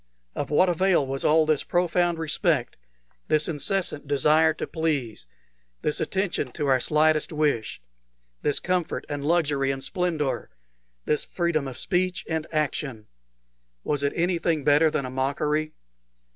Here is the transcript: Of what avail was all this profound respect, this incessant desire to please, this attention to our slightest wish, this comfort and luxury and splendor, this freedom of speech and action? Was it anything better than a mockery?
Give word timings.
Of 0.33 0.49
what 0.49 0.67
avail 0.67 1.05
was 1.05 1.23
all 1.23 1.45
this 1.45 1.63
profound 1.63 2.17
respect, 2.17 2.75
this 3.27 3.47
incessant 3.47 4.07
desire 4.07 4.51
to 4.55 4.65
please, 4.65 5.27
this 5.83 5.99
attention 6.01 6.51
to 6.53 6.65
our 6.65 6.79
slightest 6.79 7.31
wish, 7.31 7.79
this 8.41 8.59
comfort 8.59 9.05
and 9.09 9.23
luxury 9.23 9.69
and 9.69 9.83
splendor, 9.83 10.49
this 11.05 11.23
freedom 11.23 11.67
of 11.67 11.77
speech 11.77 12.25
and 12.27 12.47
action? 12.51 13.09
Was 13.83 14.01
it 14.01 14.13
anything 14.15 14.63
better 14.63 14.89
than 14.89 15.05
a 15.05 15.11
mockery? 15.11 15.71